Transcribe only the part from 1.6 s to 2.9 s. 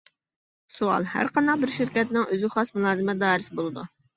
بىر شىركەتنىڭ ئۆزىگە خاس